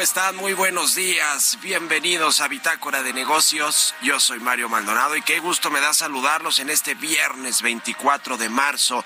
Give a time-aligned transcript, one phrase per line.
[0.00, 0.36] Están?
[0.36, 1.58] Muy buenos días.
[1.60, 3.94] Bienvenidos a Bitácora de Negocios.
[4.00, 8.48] Yo soy Mario Maldonado y qué gusto me da saludarlos en este viernes 24 de
[8.48, 9.04] marzo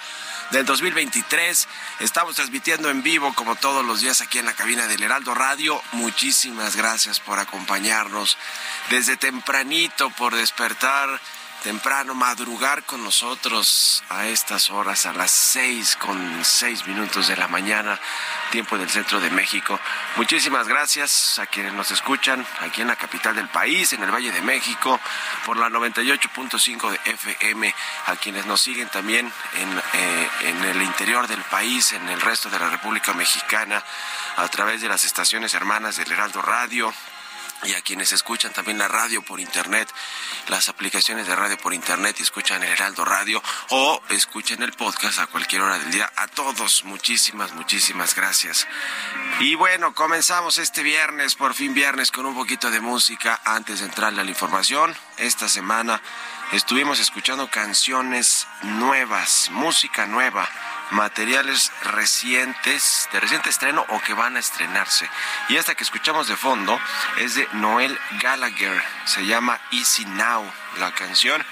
[0.50, 1.66] del 2023.
[2.00, 5.80] Estamos transmitiendo en vivo como todos los días aquí en la cabina del Heraldo Radio.
[5.92, 8.36] Muchísimas gracias por acompañarnos
[8.90, 11.20] desde tempranito, por despertar
[11.62, 17.48] temprano, madrugar con nosotros a estas horas, a las seis con seis minutos de la
[17.48, 18.00] mañana,
[18.50, 19.78] tiempo del centro de México.
[20.16, 24.32] Muchísimas gracias a quienes nos escuchan aquí en la capital del país, en el Valle
[24.32, 25.00] de México,
[25.44, 27.74] por la 98.5 de FM,
[28.06, 32.48] a quienes nos siguen también en, eh, en el interior del país, en el resto
[32.50, 33.82] de la República Mexicana,
[34.36, 36.92] a través de las estaciones hermanas del Heraldo Radio,
[37.64, 39.88] y a quienes escuchan también la radio por internet,
[40.48, 45.18] las aplicaciones de radio por internet y escuchan el Heraldo Radio o escuchen el podcast
[45.18, 46.12] a cualquier hora del día.
[46.16, 48.66] A todos, muchísimas, muchísimas gracias.
[49.40, 53.86] Y bueno, comenzamos este viernes, por fin viernes, con un poquito de música antes de
[53.86, 54.94] entrarle a la información.
[55.16, 56.00] Esta semana
[56.52, 60.48] estuvimos escuchando canciones nuevas, música nueva
[60.90, 65.08] materiales recientes, de reciente estreno o que van a estrenarse.
[65.48, 66.78] Y esta que escuchamos de fondo
[67.18, 70.44] es de Noel Gallagher, se llama Easy Now
[70.78, 71.44] la canción.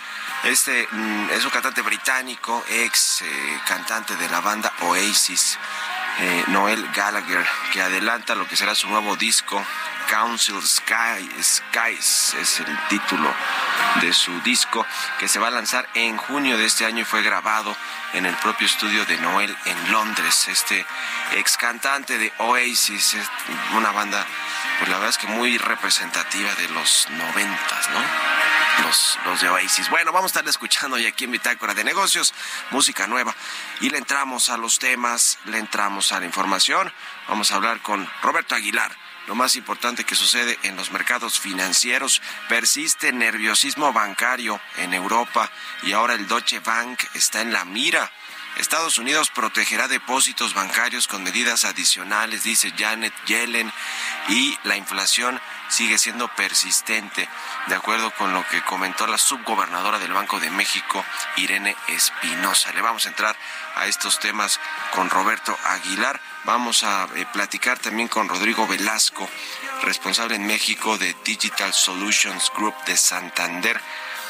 [0.44, 5.58] Este mm, es un cantante británico, ex eh, cantante de la banda Oasis,
[6.20, 9.64] eh, Noel Gallagher, que adelanta lo que será su nuevo disco
[10.08, 13.32] Council Sky, Skies es el título
[14.00, 14.87] de su disco
[15.19, 17.75] que se va a lanzar en junio de este año y fue grabado
[18.12, 20.49] en el propio estudio de Noel en Londres.
[20.49, 20.84] Este
[21.32, 23.17] ex cantante de Oasis,
[23.76, 24.26] una banda,
[24.78, 28.44] pues la verdad es que muy representativa de los noventas, ¿no?
[28.82, 29.90] Los, los de Oasis.
[29.90, 32.34] Bueno, vamos a estar escuchando hoy aquí en Bitácora de Negocios,
[32.70, 33.34] música nueva.
[33.80, 36.92] Y le entramos a los temas, le entramos a la información.
[37.28, 38.96] Vamos a hablar con Roberto Aguilar.
[39.26, 45.50] Lo más importante que sucede en los mercados financieros, persiste nerviosismo bancario en Europa
[45.82, 48.10] y ahora el Deutsche Bank está en la mira
[48.58, 53.72] Estados Unidos protegerá depósitos bancarios con medidas adicionales, dice Janet Yellen,
[54.28, 57.28] y la inflación sigue siendo persistente,
[57.66, 61.04] de acuerdo con lo que comentó la subgobernadora del Banco de México,
[61.36, 62.72] Irene Espinosa.
[62.72, 63.36] Le vamos a entrar
[63.74, 64.60] a estos temas
[64.92, 66.20] con Roberto Aguilar.
[66.44, 69.28] Vamos a eh, platicar también con Rodrigo Velasco,
[69.82, 73.80] responsable en México de Digital Solutions Group de Santander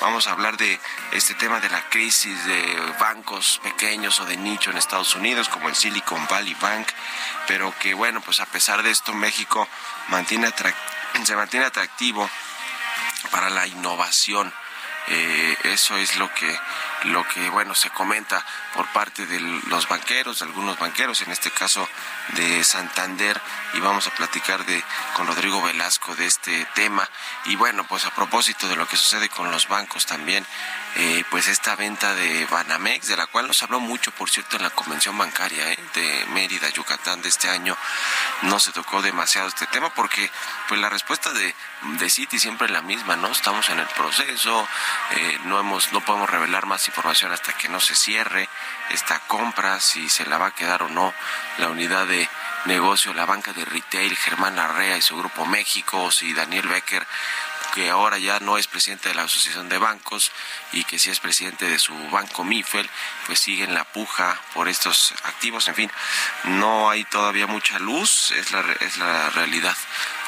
[0.05, 0.79] Vamos a hablar de
[1.12, 5.71] este tema de la crisis de bancos pequeños o de nicho en Estados Unidos, como
[5.71, 6.87] el Silicon Valley Bank,
[7.47, 9.67] pero que bueno, pues a pesar de esto México
[11.25, 12.29] se mantiene atractivo
[13.31, 14.53] para la innovación.
[15.09, 16.55] Eh, eso es lo que
[17.05, 21.51] lo que bueno se comenta por parte de los banqueros, de algunos banqueros, en este
[21.51, 21.89] caso
[22.35, 23.41] de Santander,
[23.75, 24.83] y vamos a platicar de
[25.15, 27.09] con Rodrigo Velasco de este tema.
[27.47, 30.47] Y bueno, pues a propósito de lo que sucede con los bancos también,
[30.97, 34.62] eh, pues esta venta de Banamex, de la cual nos habló mucho, por cierto, en
[34.62, 37.77] la convención bancaria eh, de Mérida, Yucatán de este año,
[38.43, 40.31] no se tocó demasiado este tema porque
[40.69, 41.55] pues la respuesta de,
[41.99, 43.29] de Citi siempre es la misma, ¿no?
[43.29, 44.69] Estamos en el proceso,
[45.11, 48.49] eh, no hemos, no podemos revelar más información hasta que no se cierre
[48.91, 51.12] esta compra, si se la va a quedar o no
[51.58, 52.29] la unidad de
[52.67, 57.05] negocio, la banca de retail, Germán Arrea y su grupo México, si Daniel Becker
[57.75, 60.31] que ahora ya no es presidente de la Asociación de Bancos
[60.70, 62.88] y que sí es presidente de su banco MIFEL,
[63.26, 65.67] pues sigue en la puja por estos activos.
[65.67, 65.91] En fin,
[66.44, 69.76] no hay todavía mucha luz, es la, es la realidad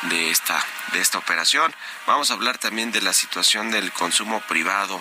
[0.03, 0.61] de esta,
[0.93, 1.73] de esta operación.
[2.09, 5.01] Vamos a hablar también de la situación del consumo privado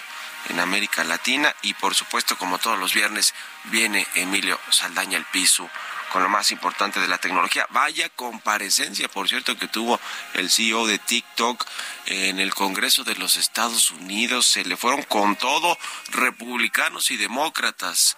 [0.50, 3.34] en América Latina y por supuesto como todos los viernes
[3.66, 5.70] viene Emilio Saldaña el piso
[6.12, 7.68] con lo más importante de la tecnología.
[7.72, 10.00] Vaya comparecencia, por cierto, que tuvo
[10.34, 11.66] el CEO de TikTok
[12.06, 14.46] en el Congreso de los Estados Unidos.
[14.46, 15.78] Se le fueron con todo
[16.12, 18.16] republicanos y demócratas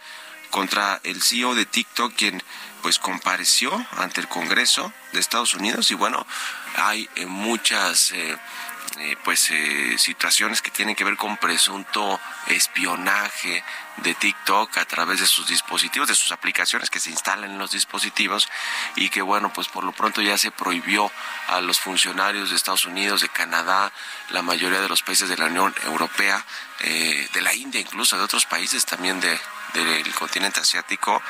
[0.51, 2.43] contra el CEO de TikTok, quien
[2.81, 6.25] pues compareció ante el Congreso de Estados Unidos y bueno,
[6.75, 8.37] hay eh, muchas eh,
[8.99, 13.63] eh, pues eh, situaciones que tienen que ver con presunto espionaje
[13.97, 17.71] de TikTok a través de sus dispositivos, de sus aplicaciones que se instalan en los
[17.71, 18.47] dispositivos
[18.95, 21.11] y que bueno, pues por lo pronto ya se prohibió
[21.47, 23.91] a los funcionarios de Estados Unidos, de Canadá,
[24.29, 26.43] la mayoría de los países de la Unión Europea,
[26.79, 29.39] eh, de la India, incluso de otros países también de,
[29.73, 31.21] del continente asiático,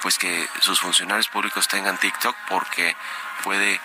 [0.00, 2.96] pues que sus funcionarios públicos tengan TikTok porque
[3.44, 3.80] puede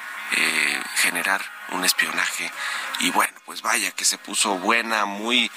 [0.96, 2.52] generar un espionaje.
[3.00, 5.52] Y bueno, pues vaya que se puso buena, muy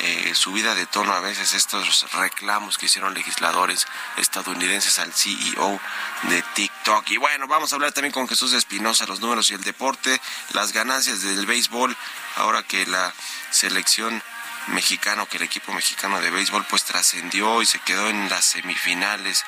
[0.00, 3.86] eh, subida de tono a veces estos reclamos que hicieron legisladores
[4.18, 5.80] estadounidenses al CEO
[6.24, 7.10] de TikTok.
[7.10, 10.20] Y bueno, vamos a hablar también con Jesús Espinosa, los números y el deporte,
[10.52, 11.96] las ganancias del béisbol,
[12.36, 13.12] ahora que la
[13.50, 14.22] selección
[14.68, 19.44] mexicano, que el equipo mexicano de béisbol pues trascendió y se quedó en las semifinales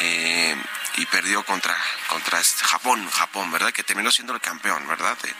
[0.00, 0.56] eh,
[0.96, 1.76] y perdió contra,
[2.08, 3.72] contra Japón, Japón, ¿verdad?
[3.72, 5.16] Que terminó siendo el campeón, ¿verdad?
[5.22, 5.34] De,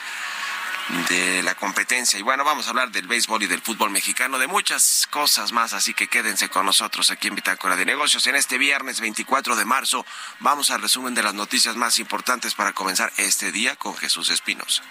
[1.43, 2.19] la competencia.
[2.19, 5.75] Y bueno, vamos a hablar del béisbol y del fútbol mexicano, de muchas cosas más,
[5.75, 8.26] así que quédense con nosotros aquí en Bitácora de Negocios.
[8.26, 10.07] En este viernes 24 de marzo
[10.40, 14.83] vamos al resumen de las noticias más importantes para comenzar este día con Jesús Espinosa.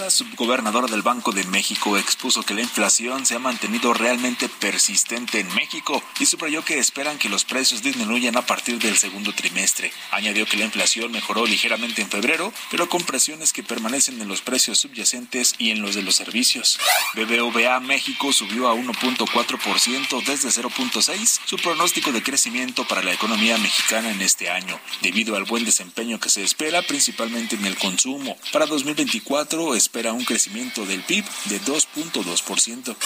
[0.00, 4.48] Irene Espinosa, subgobernadora del Banco de México, expuso que la inflación se ha mantenido realmente
[4.48, 9.32] persistente en México y subrayó que esperan que los precios disminuyan a partir del segundo
[9.34, 9.92] trimestre.
[10.10, 14.40] Añadió que la inflación mejoró ligeramente en febrero, pero con presiones que permanecen en los
[14.40, 16.78] precios subyacentes y en los de los servicios.
[17.14, 24.10] BBVA México subió a 1.4% desde 0.6 su pronóstico de crecimiento para la economía mexicana
[24.10, 28.36] en este año, debido al buen desempeño que se espera principalmente en el consumo.
[28.52, 32.96] Para 2021 espera un crecimiento del PIB de 2.2%.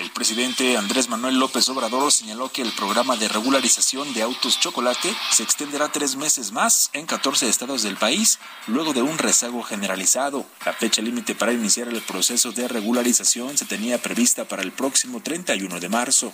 [0.00, 5.14] El presidente Andrés Manuel López Obrador señaló que el programa de regularización de autos chocolate
[5.30, 10.44] se extenderá tres meses más en 14 estados del país, luego de un rezago generalizado.
[10.66, 15.22] La fecha límite para iniciar el proceso de regularización se tenía prevista para el próximo
[15.22, 16.32] 31 de marzo.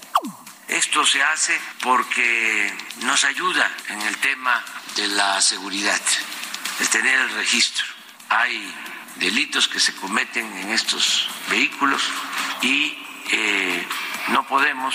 [0.69, 2.73] Esto se hace porque
[3.03, 4.65] nos ayuda en el tema
[4.97, 6.00] de la seguridad,
[6.81, 7.85] el tener el registro.
[8.31, 8.75] Hay
[9.19, 12.03] delitos que se cometen en estos vehículos
[12.63, 12.97] y
[13.31, 13.87] eh,
[14.29, 14.95] no podemos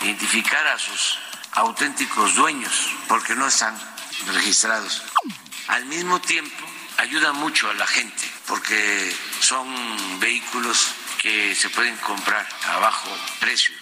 [0.00, 1.18] identificar a sus
[1.52, 3.78] auténticos dueños porque no están
[4.32, 5.02] registrados.
[5.68, 6.64] Al mismo tiempo,
[6.98, 13.08] ayuda mucho a la gente porque son vehículos que se pueden comprar a bajo
[13.40, 13.72] precio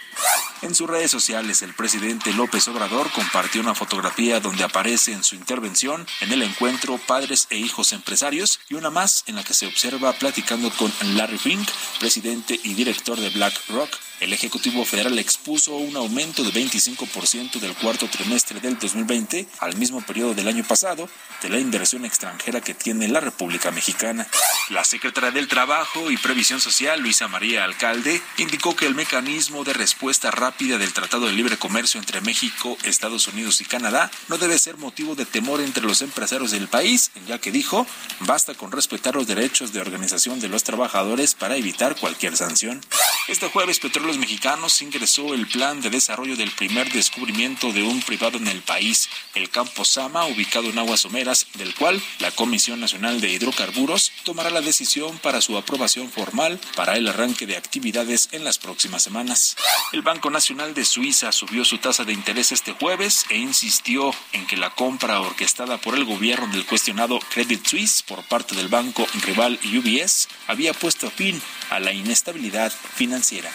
[0.63, 5.35] en sus redes sociales, el presidente López Obrador compartió una fotografía donde aparece en su
[5.35, 9.67] intervención en el encuentro Padres e Hijos Empresarios y una más en la que se
[9.67, 13.91] observa platicando con Larry Fink, presidente y director de BlackRock,
[14.21, 20.03] el Ejecutivo Federal expuso un aumento de 25% del cuarto trimestre del 2020 al mismo
[20.03, 21.09] periodo del año pasado
[21.41, 24.27] de la inversión extranjera que tiene la República Mexicana.
[24.69, 29.73] La secretaria del Trabajo y Previsión Social, Luisa María Alcalde, indicó que el mecanismo de
[29.73, 34.59] respuesta rápida del Tratado de Libre Comercio entre México, Estados Unidos y Canadá no debe
[34.59, 37.87] ser motivo de temor entre los empresarios del país, ya que dijo,
[38.21, 42.85] basta con respetar los derechos de organización de los trabajadores para evitar cualquier sanción.
[43.29, 48.37] Este jueves, Petróleo Mexicanos ingresó el plan de desarrollo del primer descubrimiento de un privado
[48.37, 53.21] en el país, el campo Sama, ubicado en aguas someras, del cual la Comisión Nacional
[53.21, 58.45] de Hidrocarburos tomará la decisión para su aprobación formal para el arranque de actividades en
[58.45, 59.57] las próximas semanas.
[59.93, 64.47] El Banco Nacional de Suiza subió su tasa de interés este jueves e insistió en
[64.47, 69.07] que la compra orquestada por el gobierno del cuestionado Credit Suisse por parte del banco
[69.21, 73.51] rival UBS había puesto fin a la inestabilidad financiera.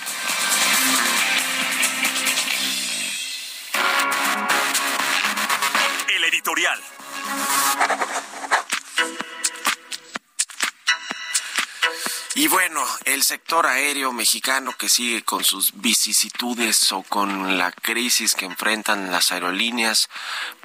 [6.15, 6.79] El editorial.
[12.37, 18.35] Y bueno, el sector aéreo mexicano que sigue con sus vicisitudes o con la crisis
[18.35, 20.09] que enfrentan las aerolíneas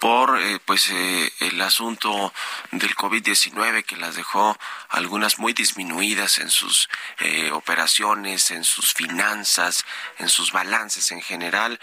[0.01, 2.35] por eh, pues eh, el asunto
[2.73, 4.59] del COVID-19 que las dejó
[4.89, 6.89] algunas muy disminuidas en sus
[7.21, 9.85] eh, operaciones, en sus finanzas,
[10.19, 11.79] en sus balances en general.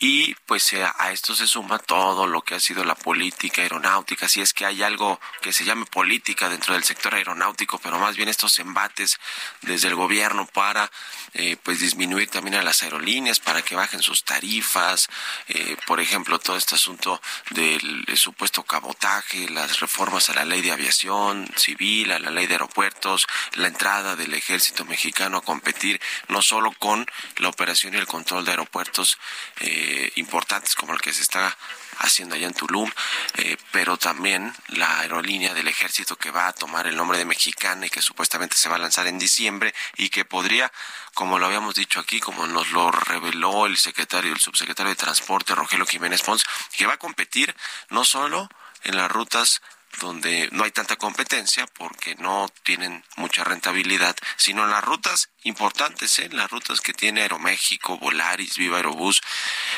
[0.00, 4.40] Y pues a esto se suma todo lo que ha sido la política aeronáutica, si
[4.40, 8.28] es que hay algo que se llame política dentro del sector aeronáutico, pero más bien
[8.28, 9.20] estos embates
[9.62, 10.90] desde el gobierno para
[11.34, 15.08] eh, pues disminuir también a las aerolíneas para que bajen sus tarifas
[15.48, 17.20] eh, por ejemplo todo este asunto
[17.50, 22.54] del, supuesto cabotaje las reformas a la ley de aviación civil a la ley de
[22.54, 27.06] aeropuertos la entrada del ejército mexicano a competir no solo con
[27.36, 29.18] la operación y el control de aeropuertos
[29.60, 31.56] eh, importantes como el que se está
[31.98, 32.90] haciendo allá en Tulum,
[33.34, 37.86] eh, pero también la aerolínea del ejército que va a tomar el nombre de Mexicana
[37.86, 40.72] y que supuestamente se va a lanzar en diciembre y que podría,
[41.14, 45.54] como lo habíamos dicho aquí, como nos lo reveló el secretario, el subsecretario de Transporte,
[45.54, 46.44] Rogelio Jiménez Pons,
[46.76, 47.54] que va a competir
[47.90, 48.48] no solo
[48.84, 49.60] en las rutas
[49.98, 56.18] donde no hay tanta competencia porque no tienen mucha rentabilidad, sino en las rutas importantes,
[56.18, 56.28] ¿eh?
[56.32, 59.22] las rutas que tiene Aeroméxico, Volaris, Viva Aerobús,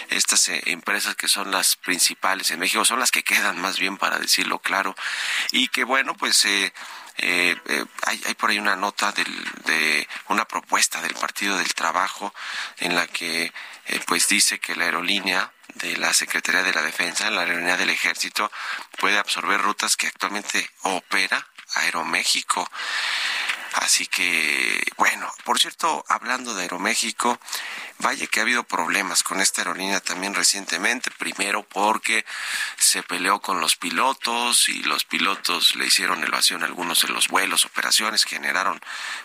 [0.08, 3.96] estas eh, empresas que son las principales en México, son las que quedan más bien
[3.96, 4.94] para decirlo claro,
[5.52, 6.72] y que bueno, pues eh,
[7.18, 11.74] eh, eh hay, hay, por ahí una nota del, de una propuesta del Partido del
[11.74, 12.34] Trabajo
[12.78, 13.52] en la que
[14.06, 18.50] pues dice que la aerolínea de la Secretaría de la Defensa, la aerolínea del Ejército,
[18.98, 22.68] puede absorber rutas que actualmente opera Aeroméxico.
[23.74, 27.38] Así que, bueno, por cierto, hablando de Aeroméxico,
[27.98, 31.10] vaya que ha habido problemas con esta aerolínea también recientemente.
[31.12, 32.24] Primero porque
[32.76, 37.28] se peleó con los pilotos y los pilotos le hicieron evasión a algunos de los
[37.28, 38.80] vuelos, operaciones, generaron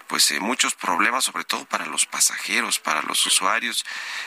[0.08, 3.84] pues eh, muchos problemas, sobre todo para los pasajeros, para los usuarios,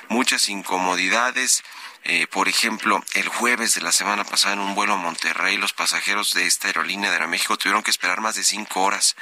[0.08, 1.62] muchas incomodidades.
[2.04, 5.72] Eh, por ejemplo, el jueves de la semana pasada en un vuelo a Monterrey, los
[5.72, 9.16] pasajeros de esta aerolínea de Aeroméxico tuvieron que esperar más de cinco horas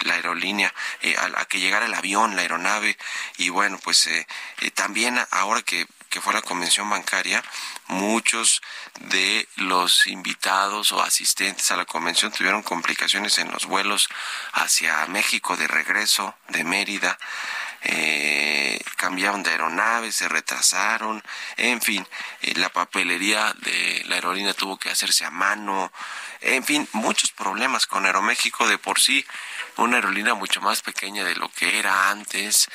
[0.00, 2.96] la aerolínea eh, a, que llegara el avión, la aeronave.
[3.36, 4.26] Y bueno, pues eh,
[4.74, 7.42] también ahora que, que fue la convención bancaria,
[7.88, 8.62] muchos
[9.00, 14.08] de los invitados o asistentes a la convención tuvieron complicaciones en los vuelos
[14.52, 17.18] hacia México de regreso de Mérida
[17.84, 21.22] eh, cambiaron de aeronaves, se retrasaron,
[21.56, 22.06] en fin,
[22.42, 25.92] eh, la papelería de la aerolínea tuvo que hacerse a mano,
[26.40, 29.24] en fin, muchos problemas con Aeroméxico de por sí,
[29.76, 32.68] una aerolínea mucho más pequeña de lo que era antes,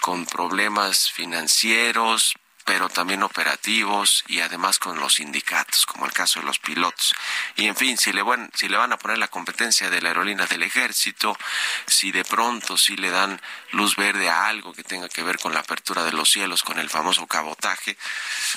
[0.00, 6.46] con problemas financieros, pero también operativos y además con los sindicatos, como el caso de
[6.46, 7.14] los pilotos.
[7.56, 10.08] Y en fin, si le van, si le van a poner la competencia de la
[10.08, 11.36] aerolínea del ejército,
[11.86, 13.40] si de pronto si le dan
[13.72, 16.78] luz verde a algo que tenga que ver con la apertura de los cielos, con
[16.78, 17.96] el famoso cabotaje,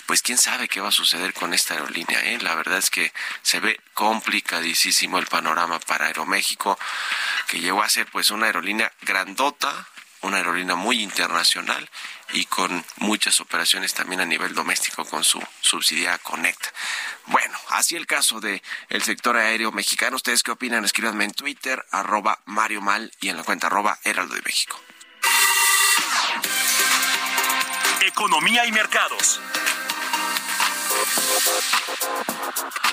[0.06, 2.20] pues quién sabe qué va a suceder con esta aerolínea.
[2.22, 2.38] ¿eh?
[2.42, 3.12] La verdad es que
[3.42, 6.80] se ve complicadísimo el panorama para Aeroméxico,
[7.48, 9.88] que llegó a ser pues una aerolínea grandota,
[10.22, 11.90] una aerolínea muy internacional
[12.34, 16.72] y con muchas operaciones también a nivel doméstico con su subsidiaria Conecta.
[17.28, 20.16] Bueno, así el caso de el sector aéreo mexicano.
[20.16, 20.86] ¿Ustedes qué opinan?
[20.86, 24.80] Escríbanme en Twitter, arroba Mario Mal y en la cuenta arroba Heraldo de México.
[28.02, 29.40] Economía y mercados.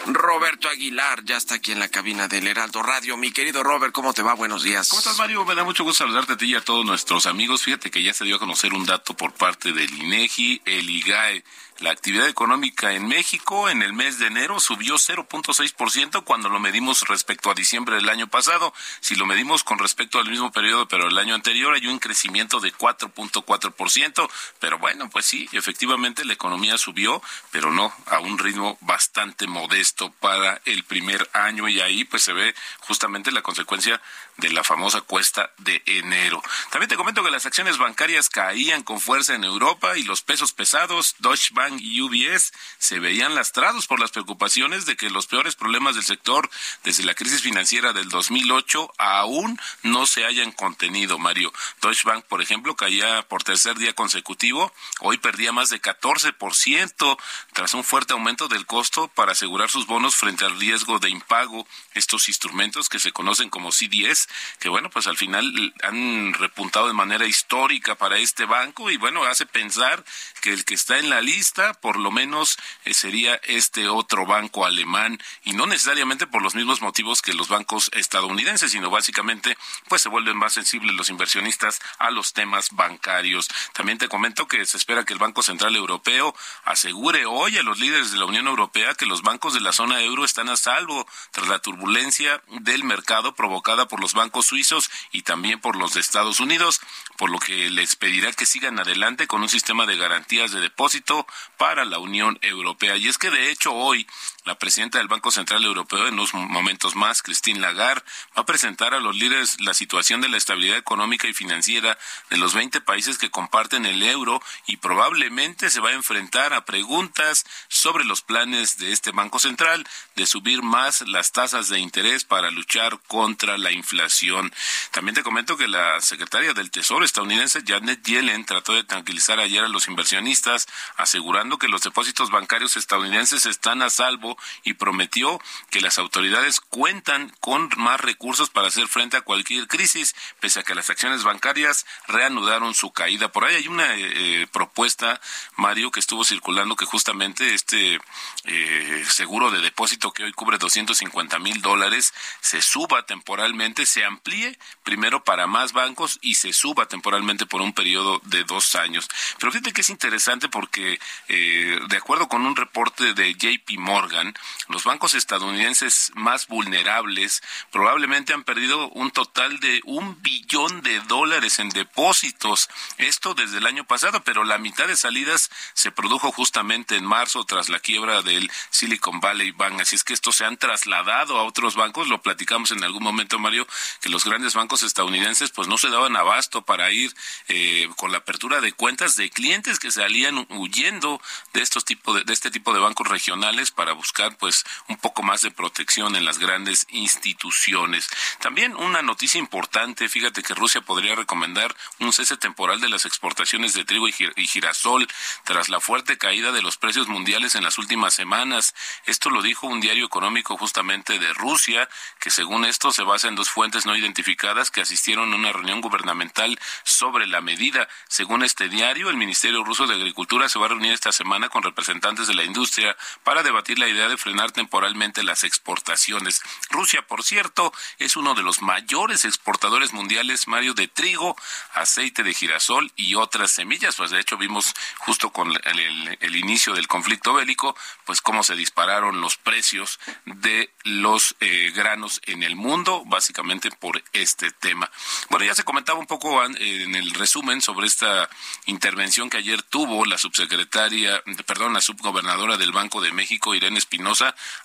[0.07, 3.17] Roberto Aguilar ya está aquí en la cabina del Heraldo Radio.
[3.17, 4.35] Mi querido Robert, ¿cómo te va?
[4.35, 4.89] Buenos días.
[4.89, 5.45] ¿Cómo estás, Mario?
[5.45, 7.63] Me da mucho gusto saludarte a ti y a todos nuestros amigos.
[7.63, 11.45] Fíjate que ya se dio a conocer un dato por parte del INEGI, el IGAE
[11.81, 17.03] la actividad económica en México en el mes de enero subió 0.6% cuando lo medimos
[17.09, 18.73] respecto a diciembre del año pasado.
[19.01, 22.61] Si lo medimos con respecto al mismo periodo, pero el año anterior, hay un crecimiento
[22.61, 24.31] de 4.4%.
[24.61, 30.13] Pero bueno, pues sí, efectivamente la economía subió, pero no a un ritmo bastante modesto
[30.21, 34.01] para el primer año y ahí pues se ve justamente la consecuencia
[34.39, 36.43] de la famosa cuesta de enero.
[36.71, 40.53] También te comento que las acciones bancarias caían con fuerza en Europa y los pesos
[40.53, 45.55] pesados, Deutsche Bank y UBS, se veían lastrados por las preocupaciones de que los peores
[45.55, 46.51] problemas del sector
[46.83, 51.53] desde la crisis financiera del 2008 aún no se hayan contenido, Mario.
[51.81, 57.17] Deutsche Bank, por ejemplo, caía por tercer día consecutivo, hoy perdía más de 14%
[57.53, 61.67] tras un fuerte aumento del costo para asegurar sus bonos frente al riesgo de impago.
[61.95, 64.24] Estos instrumentos que se conocen como CDS
[64.59, 69.25] que bueno, pues al final han repuntado de manera histórica para este banco y bueno,
[69.25, 70.05] hace pensar
[70.41, 74.67] que el que está en la lista por lo menos eh, sería este otro banco
[74.67, 79.57] alemán y no necesariamente por los mismos motivos que los bancos estadounidenses, sino básicamente
[79.89, 83.49] pues se vuelven más sensibles los inversionistas a los temas bancarios.
[83.73, 87.79] También te comento que se espera que el Banco Central Europeo asegure hoy a los
[87.79, 91.07] líderes de la Unión Europea que los bancos de la zona euro están a salvo
[91.31, 96.01] tras la turbulencia del mercado provocada por los bancos suizos y también por los de
[96.01, 96.81] Estados Unidos,
[97.17, 101.27] por lo que les pedirá que sigan adelante con un sistema de garantías de depósito
[101.59, 102.97] para la Unión Europea.
[102.97, 104.07] Y es que de hecho hoy
[104.45, 108.05] la presidenta del Banco Central Europeo, en unos momentos más, Christine Lagarde,
[108.37, 111.97] va a presentar a los líderes la situación de la estabilidad económica y financiera
[112.29, 116.67] de los 20 países que comparten el euro y probablemente se va a enfrentar a
[116.67, 122.25] preguntas sobre los planes de este Banco Central de subir más las tasas de interés
[122.25, 124.53] para luchar contra la inflación.
[124.91, 129.65] También te comento que la secretaria del Tesoro estadounidense, Janet Yellen, trató de tranquilizar ayer
[129.65, 135.81] a los inversionistas, asegurando que los depósitos bancarios estadounidenses están a salvo y prometió que
[135.81, 140.75] las autoridades cuentan con más recursos para hacer frente a cualquier crisis, pese a que
[140.75, 143.33] las acciones bancarias reanudaron su caída.
[143.33, 145.21] Por ahí hay una eh, propuesta,
[145.57, 148.01] Mario, que estuvo circulando que justamente este
[148.45, 154.59] eh, seguro de depósito que hoy cubre 250 mil dólares se suba temporalmente, se amplíe
[154.83, 159.09] primero para más bancos y se suba temporalmente por un periodo de dos años.
[159.39, 164.24] Pero fíjate que es interesante porque, eh, de acuerdo con un reporte de JP Morgan,
[164.69, 171.59] los bancos estadounidenses más vulnerables probablemente han perdido un total de un billón de dólares
[171.59, 172.69] en depósitos.
[172.99, 177.45] Esto desde el año pasado, pero la mitad de salidas se produjo justamente en marzo
[177.45, 179.81] tras la quiebra del Silicon Valley Bank.
[179.81, 182.09] Así es que estos se han trasladado a otros bancos.
[182.09, 183.67] Lo platicamos en algún momento, Mario,
[184.01, 187.15] que los grandes bancos estadounidenses pues no se daban abasto para ir
[187.49, 191.21] eh, con la apertura de cuentas de clientes que salían huyendo
[191.53, 194.97] de estos tipos de, de este tipo de bancos regionales para buscar buscar pues un
[194.97, 198.09] poco más de protección en las grandes instituciones.
[198.39, 203.75] También una noticia importante, fíjate que Rusia podría recomendar un cese temporal de las exportaciones
[203.75, 204.13] de trigo y
[204.47, 205.09] girasol
[205.43, 208.77] tras la fuerte caída de los precios mundiales en las últimas semanas.
[209.05, 211.89] Esto lo dijo un diario económico justamente de Rusia,
[212.21, 215.81] que según esto se basa en dos fuentes no identificadas que asistieron a una reunión
[215.81, 217.89] gubernamental sobre la medida.
[218.07, 221.65] Según este diario, el Ministerio Ruso de Agricultura se va a reunir esta semana con
[221.65, 226.43] representantes de la industria para debatir la idea de frenar temporalmente las exportaciones.
[226.71, 231.37] Rusia, por cierto, es uno de los mayores exportadores mundiales, Mario, de trigo,
[231.73, 233.97] aceite de girasol y otras semillas.
[233.97, 239.21] Pues de hecho vimos justo con el, inicio del conflicto bélico, pues cómo se dispararon
[239.21, 244.91] los precios de los eh, granos en el mundo, básicamente por este tema.
[245.31, 248.29] Bueno, ya se comentaba un poco en el resumen sobre esta
[248.67, 253.79] intervención que ayer tuvo la subsecretaria, perdón, la subgobernadora del Banco de México, Irene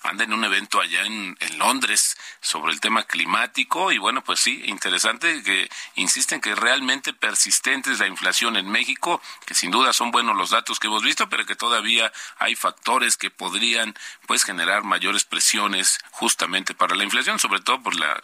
[0.02, 4.40] anda en un evento allá en, en Londres sobre el tema climático y bueno, pues
[4.40, 9.92] sí, interesante que insisten que realmente persistente es la inflación en México, que sin duda
[9.92, 13.94] son buenos los datos que hemos visto, pero que todavía hay factores que podrían
[14.26, 18.20] pues generar mayores presiones justamente para la inflación, sobre todo por la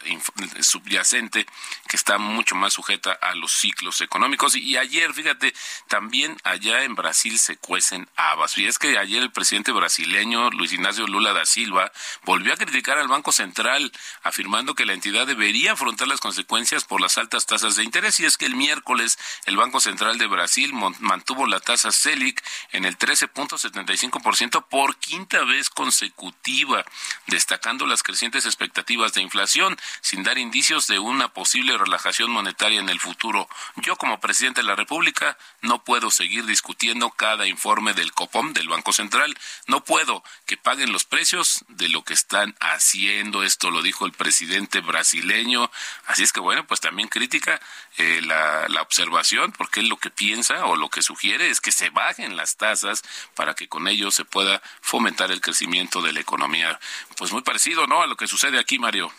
[0.61, 1.45] subyacente
[1.87, 4.55] que está mucho más sujeta a los ciclos económicos.
[4.55, 5.53] Y, ayer, fíjate,
[5.87, 8.57] también allá en Brasil se cuecen habas.
[8.57, 11.91] Y es que ayer el presidente brasileño Luis Ignacio Lula da Silva
[12.23, 13.91] volvió a criticar al Banco Central,
[14.23, 18.19] afirmando que la entidad debería afrontar las consecuencias por las altas tasas de interés.
[18.19, 22.85] Y es que el miércoles el Banco Central de Brasil mantuvo la tasa Selic en
[22.85, 26.85] el 13.75% por quinta vez consecutiva,
[27.27, 32.89] destacando las crecientes expectativas de inflación, sin dar indicios de una posible relajación monetaria en
[32.89, 33.47] el futuro.
[33.75, 38.69] Yo, como presidente de la República, no puedo seguir discutiendo cada informe del COPOM, del
[38.69, 39.37] Banco Central.
[39.67, 43.41] No puedo que paguen los precios de lo que están haciendo.
[43.41, 45.71] Esto lo dijo el presidente brasileño.
[46.05, 47.59] Así es que, bueno, pues también crítica
[47.97, 51.71] eh, la, la observación, porque él lo que piensa o lo que sugiere es que
[51.71, 53.01] se bajen las tasas
[53.33, 56.79] para que con ello se pueda fomentar el crecimiento de la economía.
[57.17, 58.03] Pues muy parecido, ¿no?
[58.03, 59.11] A lo que sucede aquí, Mario.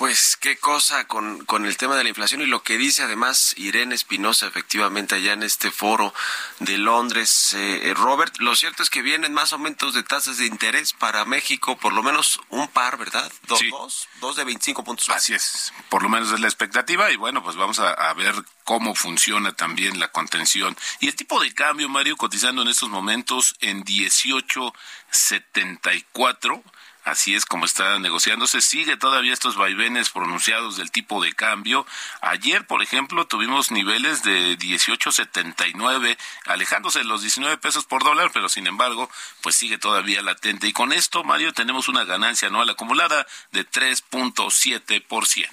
[0.00, 3.52] Pues qué cosa con, con el tema de la inflación y lo que dice además
[3.58, 6.14] Irene Espinosa efectivamente allá en este foro
[6.58, 7.52] de Londres.
[7.52, 11.76] Eh, Robert, lo cierto es que vienen más aumentos de tasas de interés para México,
[11.76, 13.30] por lo menos un par, ¿verdad?
[13.46, 15.10] Dos, dos, dos de 25 puntos.
[15.10, 18.34] Así es, por lo menos es la expectativa y bueno, pues vamos a, a ver
[18.64, 20.74] cómo funciona también la contención.
[21.00, 26.64] Y el tipo de cambio, Mario, cotizando en estos momentos en 1874
[27.10, 28.60] Así es como está negociándose.
[28.60, 31.84] Sigue todavía estos vaivenes pronunciados del tipo de cambio.
[32.20, 38.48] Ayer, por ejemplo, tuvimos niveles de 18.79, alejándose de los 19 pesos por dólar, pero
[38.48, 39.10] sin embargo,
[39.42, 40.68] pues sigue todavía latente.
[40.68, 45.48] Y con esto, Mario, tenemos una ganancia anual acumulada de 3.7%.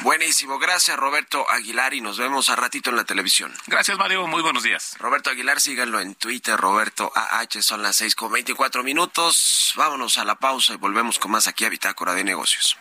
[0.00, 3.54] Buenísimo, gracias Roberto Aguilar y nos vemos a ratito en la televisión.
[3.66, 4.96] Gracias Mario, muy buenos días.
[4.98, 9.72] Roberto Aguilar, síganlo en Twitter, Roberto AH, son las seis con veinticuatro minutos.
[9.76, 12.76] Vámonos a la pausa y volvemos con más aquí a Bitácora de Negocios.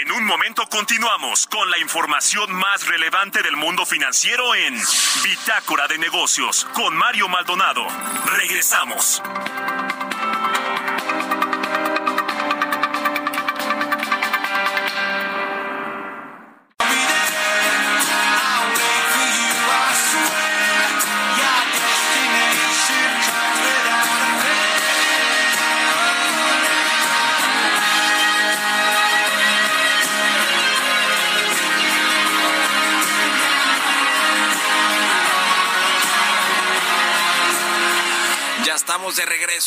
[0.00, 4.78] En un momento continuamos con la información más relevante del mundo financiero en
[5.22, 7.86] Bitácora de Negocios con Mario Maldonado.
[8.26, 9.22] Regresamos.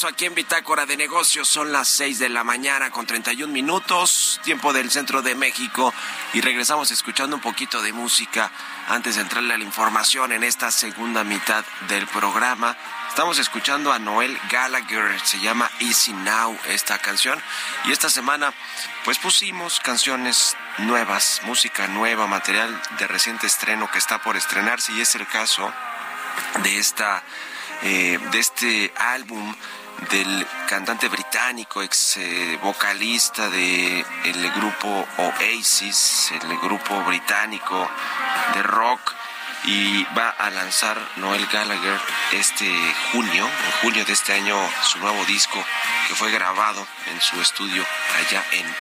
[0.07, 1.47] Aquí en Bitácora de Negocios.
[1.47, 5.93] Son las 6 de la mañana con 31 minutos, tiempo del centro de México.
[6.33, 8.51] Y regresamos escuchando un poquito de música
[8.87, 12.75] antes de entrarle a la información en esta segunda mitad del programa.
[13.09, 17.41] Estamos escuchando a Noel Gallagher, se llama Easy Now esta canción.
[17.85, 18.53] Y esta semana,
[19.03, 24.93] pues pusimos canciones nuevas, música nueva, material de reciente estreno que está por estrenarse.
[24.93, 25.71] Y es el caso
[26.63, 27.23] de esta
[27.83, 29.55] eh, de este álbum
[30.09, 37.89] del cantante británico, ex eh, vocalista del el grupo Oasis, el grupo británico
[38.53, 39.13] de rock,
[39.65, 41.99] y va a lanzar Noel Gallagher
[42.31, 42.69] este
[43.11, 45.63] junio, en junio de este año, su nuevo disco
[46.07, 47.85] que fue grabado en su estudio
[48.17, 48.80] allá en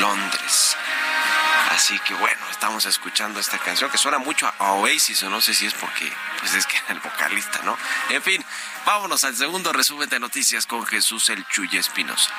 [0.00, 0.76] Londres.
[1.70, 5.54] Así que bueno, estamos escuchando esta canción que suena mucho a Oasis o no sé
[5.54, 7.76] si es porque pues es que el vocalista, ¿no?
[8.10, 8.44] En fin,
[8.86, 12.30] vámonos al segundo resumen de noticias con Jesús el Chuy Espinosa.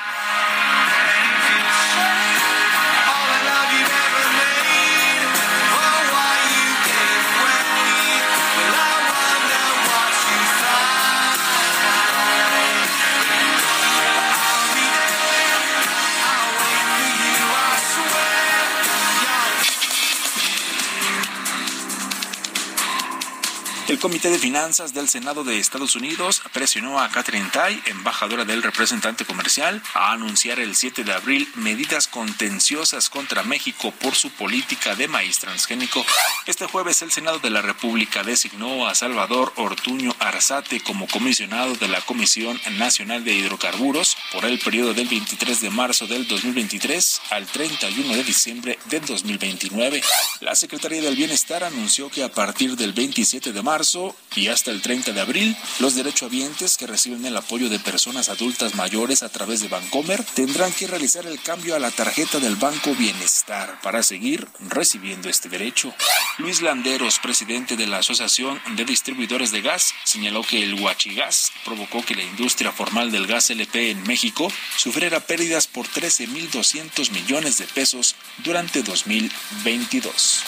[23.96, 28.62] El Comité de Finanzas del Senado de Estados Unidos presionó a Catherine Tai, embajadora del
[28.62, 34.96] representante comercial, a anunciar el 7 de abril medidas contenciosas contra México por su política
[34.96, 36.06] de maíz transgénico.
[36.46, 41.88] Este jueves el Senado de la República designó a Salvador Ortuño Arzate como comisionado de
[41.88, 47.46] la Comisión Nacional de Hidrocarburos por el periodo del 23 de marzo del 2023 al
[47.46, 50.04] 31 de diciembre del 2029.
[50.42, 54.72] La Secretaría del Bienestar anunció que a partir del 27 de marzo marzo y hasta
[54.72, 59.30] el 30 de abril, los derechohabientes que reciben el apoyo de personas adultas mayores a
[59.30, 64.02] través de Bancomer tendrán que realizar el cambio a la tarjeta del Banco Bienestar para
[64.02, 65.94] seguir recibiendo este derecho.
[66.40, 72.04] Luis Landeros, presidente de la Asociación de Distribuidores de Gas, señaló que el huachigas provocó
[72.04, 77.66] que la industria formal del gas LP en México sufriera pérdidas por 13.200 millones de
[77.66, 80.44] pesos durante 2022.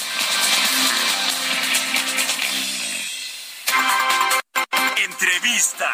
[5.19, 5.91] Entrevista.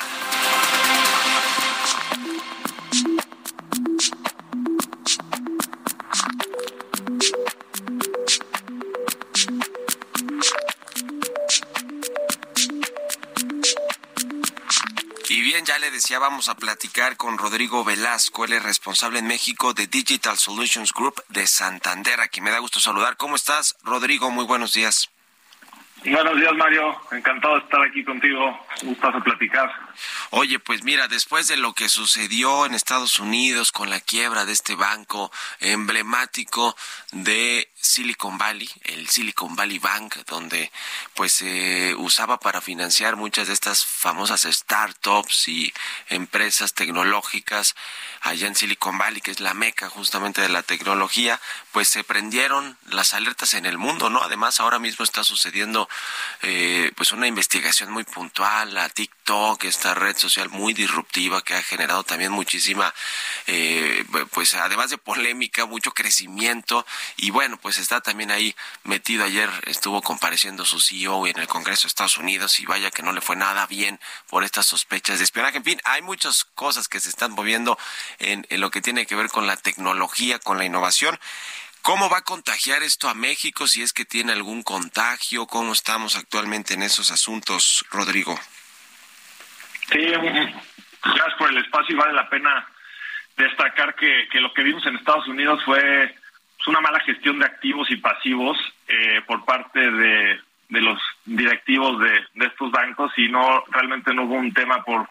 [15.29, 19.27] Y bien, ya le decía, vamos a platicar con Rodrigo Velasco, él es responsable en
[19.27, 23.15] México de Digital Solutions Group de Santander, a quien me da gusto saludar.
[23.15, 24.31] ¿Cómo estás, Rodrigo?
[24.31, 25.12] Muy buenos días.
[26.05, 26.95] Buenos días, Mario.
[27.11, 28.59] Encantado de estar aquí contigo.
[28.81, 29.71] Un gustazo platicar.
[30.31, 34.51] Oye, pues mira, después de lo que sucedió en Estados Unidos con la quiebra de
[34.51, 36.75] este banco emblemático
[37.11, 40.71] de Silicon Valley, el Silicon Valley Bank, donde
[41.15, 45.73] pues se usaba para financiar muchas de estas famosas startups y
[46.07, 47.75] empresas tecnológicas
[48.21, 51.41] allá en Silicon Valley, que es la meca justamente de la tecnología,
[51.73, 54.23] pues se prendieron las alertas en el mundo, ¿no?
[54.23, 55.89] Además, ahora mismo está sucediendo
[56.41, 61.61] eh, pues una investigación muy puntual a TikTok, esta red social muy disruptiva que ha
[61.61, 62.93] generado también muchísima,
[63.47, 66.85] eh, pues además de polémica, mucho crecimiento
[67.17, 69.23] y bueno, pues está también ahí metido.
[69.23, 73.11] Ayer estuvo compareciendo su CEO en el Congreso de Estados Unidos y vaya que no
[73.11, 75.57] le fue nada bien por estas sospechas de espionaje.
[75.57, 77.77] En fin, hay muchas cosas que se están moviendo
[78.19, 81.19] en, en lo que tiene que ver con la tecnología, con la innovación.
[81.81, 85.47] ¿Cómo va a contagiar esto a México si es que tiene algún contagio?
[85.47, 88.39] ¿Cómo estamos actualmente en esos asuntos, Rodrigo?
[89.91, 92.67] Sí, gracias por el espacio y vale la pena
[93.35, 96.15] destacar que lo que vimos en Estados Unidos fue
[96.63, 101.99] pues, una mala gestión de activos y pasivos eh, por parte de, de los directivos
[101.99, 105.09] de, de, estos bancos y no realmente no hubo un tema por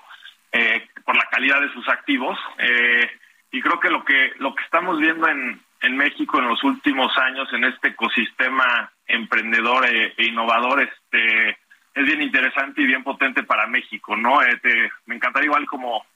[0.53, 2.39] eh, por la calidad de sus activos.
[2.59, 3.11] Eh,
[3.51, 7.17] y creo que lo que lo que estamos viendo en, en México en los últimos
[7.19, 11.51] años en este ecosistema emprendedor e, e innovador este
[11.95, 16.07] es bien interesante y bien potente para México no eh, te, me encantaría igual como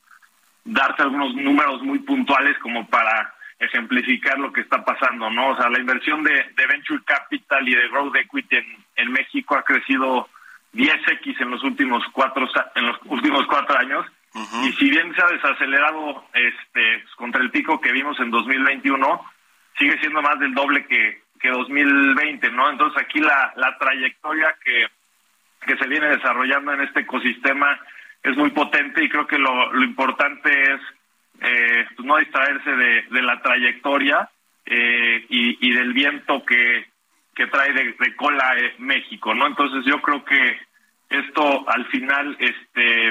[0.64, 5.48] darte algunos números muy puntuales como para ejemplificar lo que está pasando, ¿no?
[5.50, 8.66] O sea, la inversión de, de Venture Capital y de Growth Equity en,
[8.96, 10.28] en México ha crecido
[10.74, 14.68] 10x en los últimos cuatro en los últimos cuatro años uh -huh.
[14.68, 19.24] y si bien se ha desacelerado este contra el pico que vimos en 2021
[19.78, 22.70] sigue siendo más del doble que, que 2020, ¿no?
[22.70, 24.86] Entonces aquí la, la trayectoria que,
[25.66, 27.78] que se viene desarrollando en este ecosistema
[28.22, 30.80] es muy potente y creo que lo, lo importante es
[31.40, 34.28] eh, pues no distraerse de, de la trayectoria
[34.64, 36.86] eh, y, y, del viento que,
[37.34, 39.46] que trae de, cola eh, México, ¿no?
[39.46, 40.58] Entonces yo creo que
[41.08, 43.08] esto al final este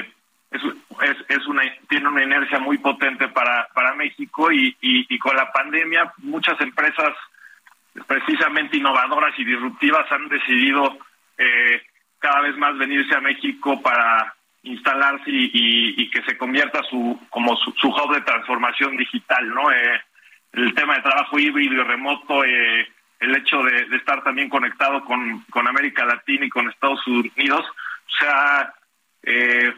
[0.50, 0.62] es,
[1.02, 5.34] es, es una tiene una inercia muy potente para para México y, y, y con
[5.34, 7.14] la pandemia muchas empresas
[8.06, 10.98] precisamente innovadoras y disruptivas han decidido
[11.38, 11.82] eh,
[12.18, 14.35] cada vez más venirse a México para
[14.66, 19.48] instalarse y, y, y, que se convierta su como su, su hub de transformación digital,
[19.48, 19.70] ¿no?
[19.70, 20.00] Eh,
[20.52, 22.88] el tema de trabajo híbrido y remoto, eh,
[23.20, 28.24] el hecho de, estar también conectado con, con América Latina y con Estados Unidos, o
[28.24, 28.74] sea,
[29.22, 29.74] eh,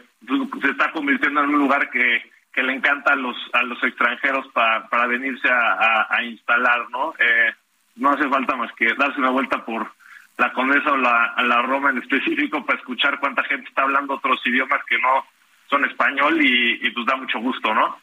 [0.61, 4.47] se está convirtiendo en un lugar que, que le encanta a los a los extranjeros
[4.53, 7.13] para, para venirse a, a, a instalar, ¿no?
[7.19, 7.53] Eh,
[7.95, 9.91] no hace falta más que darse una vuelta por
[10.39, 14.39] la Condesa o la, la Roma en específico para escuchar cuánta gente está hablando otros
[14.45, 15.27] idiomas que no
[15.69, 17.99] son español y, pues da mucho gusto, ¿no?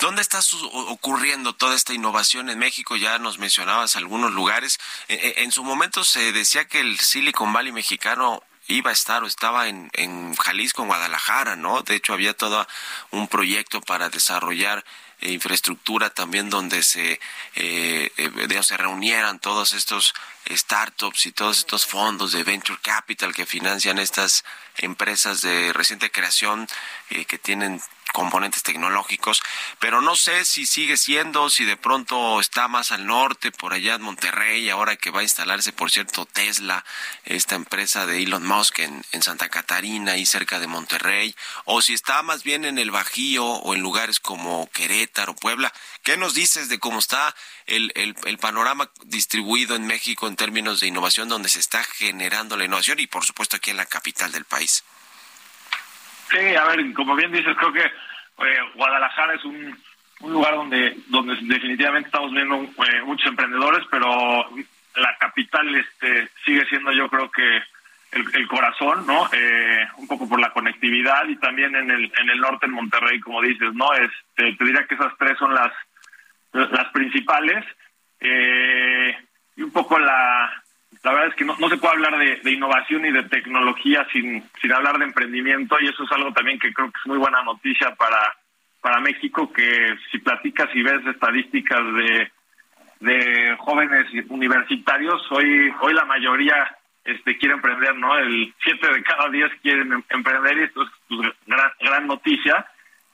[0.00, 0.40] ¿Dónde está
[0.72, 2.96] ocurriendo toda esta innovación en México?
[2.96, 4.78] Ya nos mencionabas algunos lugares.
[5.06, 9.22] E, e, en, su momento se decía que el Silicon Valley mexicano iba a estar
[9.22, 11.82] o estaba en, en Jalisco, en Guadalajara, ¿no?
[11.82, 12.66] De hecho, había todo
[13.12, 14.84] un proyecto para desarrollar
[15.20, 17.20] eh, infraestructura también donde se,
[17.54, 20.14] eh, eh se reunieran todos estos
[20.48, 24.44] startups y todos estos fondos de venture capital que financian estas
[24.76, 26.68] empresas de reciente creación
[27.10, 27.80] eh, que tienen
[28.16, 29.42] componentes tecnológicos,
[29.78, 33.96] pero no sé si sigue siendo, si de pronto está más al norte, por allá
[33.96, 36.82] en Monterrey, ahora que va a instalarse, por cierto, Tesla,
[37.26, 42.22] esta empresa de Elon Musk en, Santa Catarina y cerca de Monterrey, o si está
[42.22, 45.70] más bien en el Bajío o en lugares como Querétaro, Puebla.
[46.02, 47.34] ¿Qué nos dices de cómo está
[47.66, 52.56] el, el, el panorama distribuido en México en términos de innovación, donde se está generando
[52.56, 54.84] la innovación y por supuesto aquí en la capital del país?
[56.30, 59.76] Sí, a ver, como bien dices, creo que eh, Guadalajara es un,
[60.20, 64.44] un lugar donde donde definitivamente estamos viendo eh, muchos emprendedores, pero
[64.96, 67.62] la capital este sigue siendo yo creo que
[68.12, 69.28] el, corazón, ¿no?
[69.32, 73.20] Eh, un poco por la conectividad y también en el en el norte en Monterrey,
[73.20, 73.92] como dices, ¿no?
[73.92, 75.72] Este, te diría que esas tres son las
[76.52, 77.64] las principales
[79.56, 80.50] y un poco la
[81.02, 84.42] la verdad es que no, no se puede hablar de, innovación y de tecnología sin,
[84.60, 87.42] sin hablar de emprendimiento y eso es algo también que creo que es muy buena
[87.42, 88.36] noticia para,
[88.80, 92.30] para México, que si platicas y ves estadísticas de,
[93.00, 98.18] de jóvenes universitarios, hoy, hoy la mayoría este, quiere emprender, ¿no?
[98.18, 102.66] El 7 de cada 10 quieren em, emprender y esto es pues, gran, gran noticia.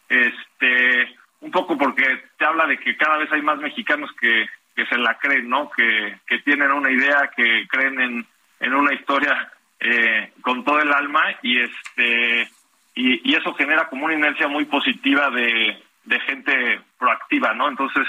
[0.09, 2.05] Este, un poco porque
[2.39, 5.71] te habla de que cada vez hay más mexicanos que, que se la creen, ¿no?
[5.71, 8.27] Que, que tienen una idea, que creen en,
[8.61, 12.49] en una historia eh, con todo el alma y este
[12.95, 17.69] y, y, eso genera como una inercia muy positiva de, de gente proactiva, ¿no?
[17.69, 18.07] Entonces,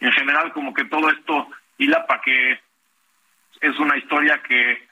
[0.00, 2.60] en general, como que todo esto hila para que
[3.60, 4.86] es una historia que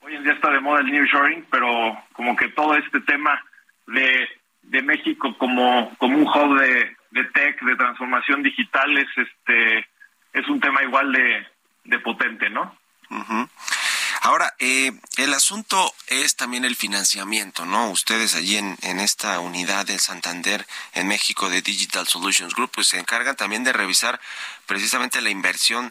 [0.00, 3.42] hoy en día está de moda el nearshoring, pero como que todo este tema
[3.86, 4.28] de,
[4.62, 9.88] de México como, como un hub de, de tech, de transformación digital, es este
[10.36, 12.76] es un tema igual de, potente, ¿no?
[14.20, 17.90] Ahora, eh, el asunto es también el financiamiento, ¿no?
[17.90, 22.88] Ustedes allí en, en esta unidad de Santander en México de Digital Solutions Group, pues
[22.88, 24.20] se encargan también de revisar
[24.66, 25.90] precisamente la inversión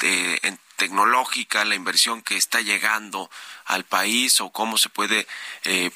[0.00, 3.30] de, en tecnológica, la inversión que está llegando
[3.66, 5.26] al país o cómo se puede
[5.64, 5.90] eh,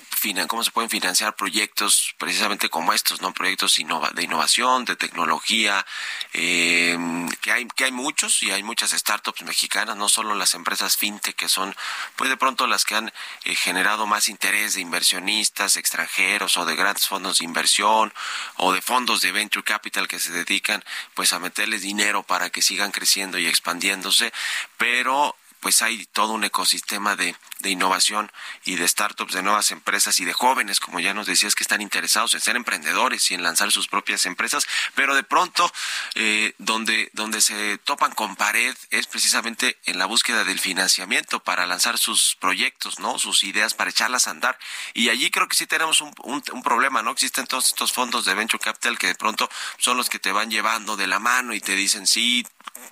[0.48, 5.86] cómo se pueden financiar proyectos precisamente como estos, no proyectos de innovación, de tecnología,
[6.32, 10.96] em, que hay que hay muchos y hay muchas startups mexicanas, no solo las empresas
[10.96, 11.74] fintech que son
[12.16, 13.12] pues de pronto las que han
[13.44, 18.12] eh, generado más interés de inversionistas extranjeros o de grandes fondos de inversión
[18.56, 22.62] o de fondos de venture capital que se dedican pues a meterles dinero para que
[22.62, 24.32] sigan creciendo y expandiéndose,
[24.78, 28.30] pero pues hay todo un ecosistema de, de, innovación
[28.64, 31.80] y de startups, de nuevas empresas y de jóvenes, como ya nos decías, que están
[31.80, 35.70] interesados en ser emprendedores y en lanzar sus propias empresas, pero de pronto
[36.14, 41.66] eh, donde, donde se topan con pared es precisamente en la búsqueda del financiamiento para
[41.66, 43.18] lanzar sus proyectos, ¿no?
[43.18, 44.58] Sus ideas para echarlas a andar.
[44.94, 47.10] Y allí creo que sí tenemos un, un, un problema, ¿no?
[47.10, 50.50] Existen todos estos fondos de venture capital que de pronto son los que te van
[50.50, 52.46] llevando de la mano y te dicen, sí,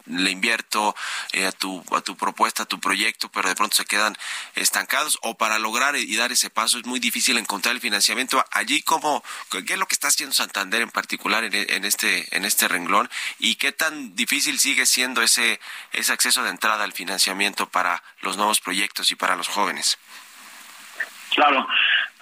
[0.07, 0.95] le invierto
[1.33, 4.17] eh, a tu a tu propuesta, tu proyecto, pero de pronto se quedan
[4.55, 8.45] estancados o para lograr y dar ese paso es muy difícil encontrar el financiamiento.
[8.53, 12.69] Allí cómo qué es lo que está haciendo Santander en particular en, este en este
[12.69, 15.61] renglón y qué tan difícil sigue siendo ese
[15.93, 19.99] ese acceso de entrada al financiamiento para los nuevos proyectos y para los jóvenes.
[21.35, 21.67] Claro.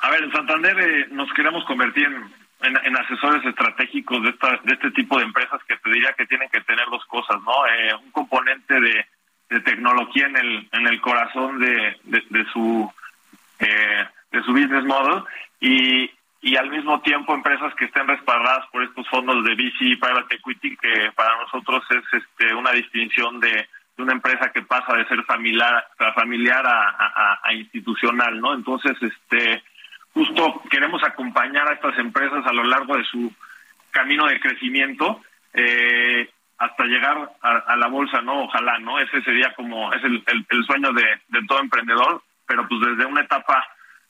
[0.00, 4.74] A ver, en Santander eh, nos queremos convertir en en, asesores estratégicos de, esta, de
[4.74, 7.66] este tipo de empresas que te diría que tienen que tener dos cosas, ¿no?
[7.66, 9.06] Eh, un componente de,
[9.48, 12.90] tecnología en el, en el corazón de, de, su
[13.60, 15.22] eh, de su business model
[15.60, 19.96] y, y al mismo tiempo empresas que estén respaldadas por estos fondos de VC y
[19.96, 25.06] private equity que para nosotros es este una distinción de, una empresa que pasa de
[25.06, 28.54] ser familiar familiar a, a institucional, ¿no?
[28.54, 29.62] Entonces, este
[30.12, 33.32] justo queremos acompañar a estas empresas a lo largo de su
[33.90, 35.20] camino de crecimiento
[35.52, 36.28] eh,
[36.64, 38.44] hasta llegar a, a, la bolsa, ¿no?
[38.44, 38.98] Ojalá, ¿no?
[38.98, 43.20] Ese sería como, es el, el, sueño de, de, todo emprendedor, pero pues desde una
[43.22, 43.66] etapa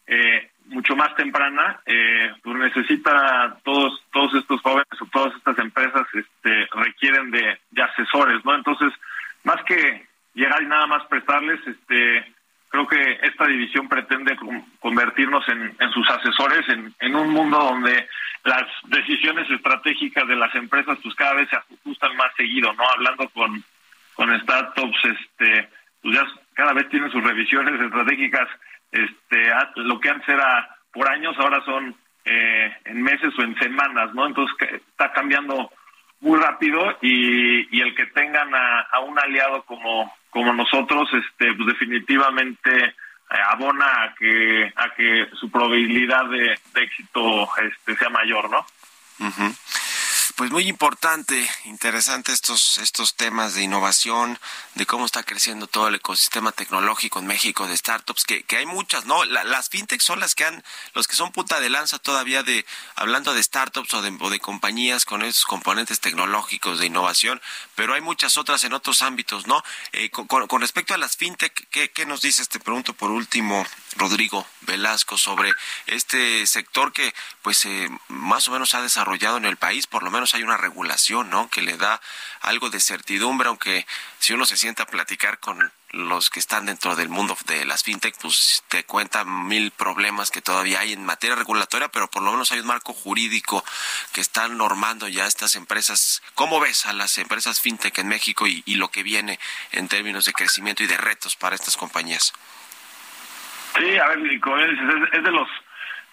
[0.06, 6.06] eh, mucho más temprana, eh, pues necesita todos, todos estos jóvenes o todas estas empresas
[6.12, 8.54] este, requieren de, de asesores, ¿no?
[8.54, 8.92] Entonces,
[9.42, 12.34] más que llegar y nada más prestarles, este,
[12.74, 14.36] Creo que esta división pretende
[14.80, 18.08] convertirnos en, sus asesores en, en, un mundo donde
[18.42, 22.82] las decisiones estratégicas de las empresas pues cada vez se ajustan más seguido, ¿no?
[22.96, 23.62] Hablando con,
[24.14, 25.68] con startups, este,
[26.02, 28.48] pues ya cada vez tienen sus revisiones estratégicas,
[28.90, 31.94] este, lo que antes era por años, ahora son
[32.24, 34.26] eh, en meses o en semanas, ¿no?
[34.26, 35.70] Entonces está cambiando
[36.24, 41.66] muy rápido y, y el que tengan a, un aliado como, como nosotros, este, pues
[41.66, 42.94] definitivamente eh,
[43.50, 48.66] abona a que a que su probabilidad de, éxito este sea mayor, ¿no?
[50.36, 54.36] Pues muy importante, interesante estos, estos temas de innovación,
[54.74, 58.66] de cómo está creciendo todo el ecosistema tecnológico en México de startups, que, que hay
[58.66, 59.24] muchas, ¿no?
[59.24, 62.66] las fintechs son las que han, los que son punta de lanza todavía de,
[62.96, 67.40] hablando de startups o de, de compañías con esos componentes tecnológicos de innovación,
[67.76, 69.62] pero hay muchas otras en otros ámbitos, ¿no?
[69.92, 72.48] Eh, con, con, respecto a las fintech, ¿qué, ¿qué nos dices?
[72.48, 73.64] Te pregunto por último,
[73.96, 75.52] Rodrigo Velasco, sobre
[75.86, 80.10] este sector que, pues, eh, más o menos ha desarrollado en el país, por lo
[80.10, 81.50] menos hay una regulación, ¿no?
[81.50, 82.00] Que le da
[82.40, 83.86] algo de certidumbre, aunque
[84.18, 87.84] si uno se sienta a platicar con los que están dentro del mundo de las
[87.84, 92.32] fintech, pues te cuentan mil problemas que todavía hay en materia regulatoria, pero por lo
[92.32, 93.64] menos hay un marco jurídico
[94.12, 96.22] que están normando ya estas empresas.
[96.34, 99.38] ¿Cómo ves a las empresas fintech en México y, lo que viene
[99.70, 102.32] en términos de crecimiento y de retos para estas compañías?
[103.76, 104.76] Sí, a ver, como es
[105.22, 105.48] de los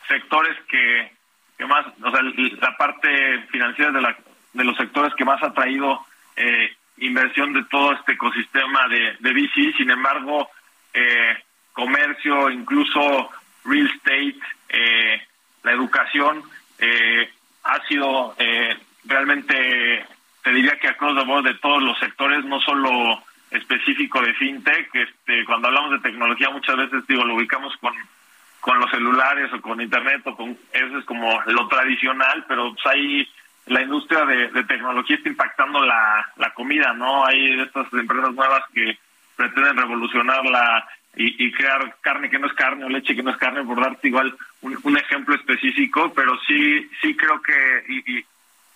[0.07, 1.20] sectores que
[1.61, 2.21] que más, o sea,
[2.59, 4.17] la parte financiera de, la,
[4.53, 6.03] de los sectores que más ha traído
[6.35, 10.49] eh, inversión de todo este ecosistema de, de VC, sin embargo,
[10.91, 11.37] eh,
[11.71, 13.29] comercio, incluso
[13.63, 14.39] real estate,
[14.69, 15.21] eh,
[15.61, 16.41] la educación,
[17.63, 18.35] ha sido
[19.03, 20.03] realmente,
[20.43, 24.89] te diría que across the board de todos los sectores, no solo específico de fintech,
[24.95, 27.93] este, cuando hablamos de tecnología muchas veces digo lo ubicamos con
[28.61, 32.85] con los celulares o con internet o con eso es como lo tradicional, pero pues
[32.85, 33.27] hay
[33.65, 37.25] la industria de, tecnología está impactando la, la comida, ¿no?
[37.25, 38.97] Hay estas empresas nuevas que
[39.35, 43.37] pretenden revolucionarla y, y, crear carne que no es carne o leche que no es
[43.37, 48.25] carne, por darte igual un, ejemplo específico, pero sí sí creo que y, y,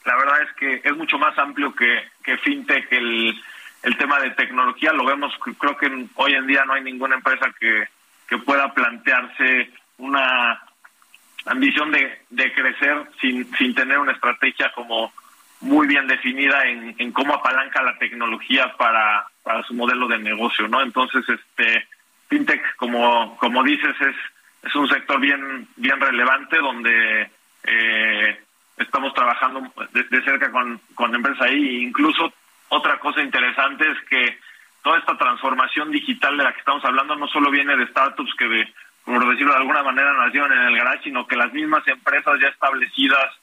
[0.06, 3.42] la verdad es que es mucho más amplio que, que fintech el,
[3.84, 7.54] el tema de tecnología, lo vemos, creo que hoy en día no hay ninguna empresa
[7.60, 7.88] que
[8.28, 10.62] que pueda plantearse una
[11.46, 15.14] ambición de, de crecer sin, sin tener una estrategia como
[15.62, 20.68] muy bien definida en, en cómo apalanca la tecnología para, para su modelo de negocio,
[20.68, 20.82] ¿no?
[20.82, 21.88] Entonces, este
[22.28, 24.16] fintech, como como dices, es
[24.64, 27.30] es un sector bien bien relevante donde
[27.64, 28.40] eh,
[28.78, 31.84] estamos trabajando de, cerca con, con empresas ahí.
[31.84, 32.34] Incluso
[32.70, 34.40] otra cosa interesante es que
[34.86, 38.48] toda esta transformación digital de la que estamos hablando no solo viene de startups que,
[38.48, 38.72] de,
[39.04, 42.50] por decirlo de alguna manera, nacieron en el garage, sino que las mismas empresas ya
[42.50, 43.34] establecidas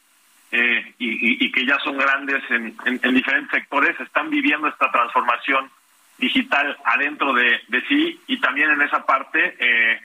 [0.53, 2.77] eh, y, que ya son grandes en,
[3.13, 5.69] diferentes sectores están viviendo esta transformación
[6.17, 8.21] digital adentro de, sí.
[8.29, 10.01] Y también en esa parte eh,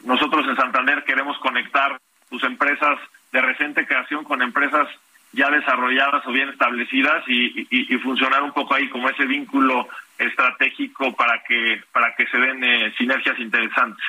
[0.00, 1.96] nosotros en Santander queremos conectar
[2.28, 2.98] sus empresas
[3.30, 4.88] de reciente creación con empresas
[5.30, 9.88] ya desarrolladas o bien establecidas y, funcionar un poco ahí como ese vínculo
[10.18, 14.04] estratégico para que para que se den eh, sinergias interesantes.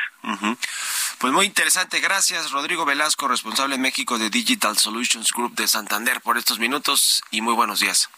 [1.19, 1.99] Pues muy interesante.
[1.99, 7.23] Gracias, Rodrigo Velasco, responsable en México de Digital Solutions Group de Santander, por estos minutos
[7.31, 8.09] y muy buenos días.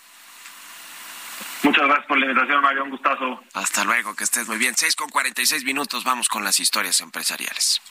[1.63, 2.83] Muchas gracias por la invitación, Mario.
[2.83, 3.43] Un gustazo.
[3.53, 4.75] Hasta luego, que estés muy bien.
[4.75, 7.81] 6 con 46 minutos, vamos con las historias empresariales.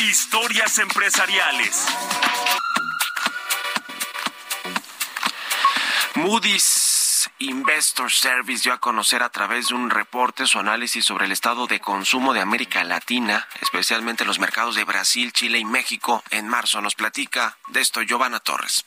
[0.00, 1.86] Historias empresariales.
[6.16, 6.89] Moody's
[7.42, 11.66] Investor Service dio a conocer a través de un reporte su análisis sobre el estado
[11.66, 16.22] de consumo de América Latina, especialmente los mercados de Brasil, Chile y México.
[16.30, 18.84] En marzo nos platica de esto Giovanna Torres.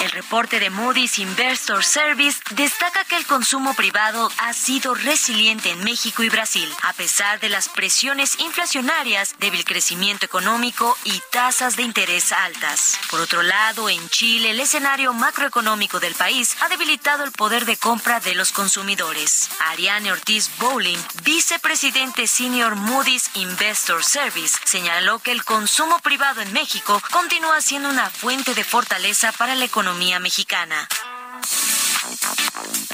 [0.00, 5.82] El reporte de Moody's Investor Service destaca que el consumo privado ha sido resiliente en
[5.82, 11.82] México y Brasil, a pesar de las presiones inflacionarias, débil crecimiento económico y tasas de
[11.82, 12.96] interés altas.
[13.10, 17.76] Por otro lado, en Chile, el escenario macroeconómico del país ha debilitado el poder de
[17.76, 19.48] compra de los consumidores.
[19.66, 27.02] Ariane Ortiz Bowling, vicepresidente senior Moody's Investor Service, señaló que el consumo privado en México
[27.10, 29.87] continúa siendo una fuente de fortaleza para la economía
[30.20, 30.88] mexicana.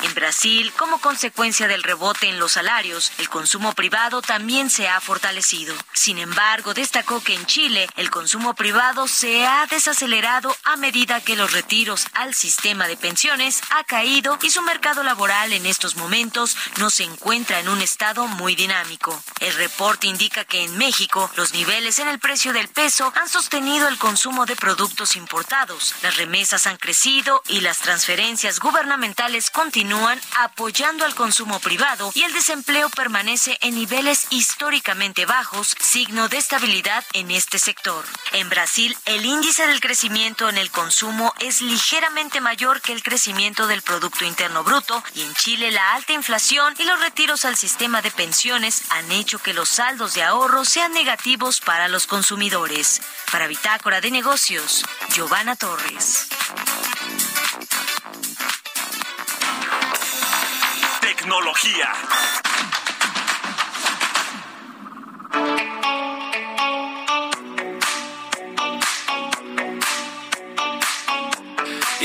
[0.02, 5.00] En Brasil, como consecuencia del rebote en los salarios, el consumo privado también se ha
[5.00, 5.74] fortalecido.
[5.94, 11.36] Sin embargo, destacó que en Chile el consumo privado se ha desacelerado a medida que
[11.36, 16.56] los retiros al sistema de pensiones ha caído y su mercado laboral en estos momentos
[16.78, 19.22] no se encuentra en un estado muy dinámico.
[19.40, 23.88] El reporte indica que en México los niveles en el precio del peso han sostenido
[23.88, 29.13] el consumo de productos importados, las remesas han crecido y las transferencias gubernamentales
[29.52, 36.38] continúan apoyando al consumo privado y el desempleo permanece en niveles históricamente bajos, signo de
[36.38, 38.04] estabilidad en este sector.
[38.32, 43.66] En Brasil, el índice del crecimiento en el consumo es ligeramente mayor que el crecimiento
[43.66, 48.02] del Producto Interno Bruto y en Chile la alta inflación y los retiros al sistema
[48.02, 53.00] de pensiones han hecho que los saldos de ahorro sean negativos para los consumidores.
[53.30, 54.84] Para Bitácora de Negocios,
[55.14, 56.28] Giovanna Torres.
[61.34, 62.53] Tecnología.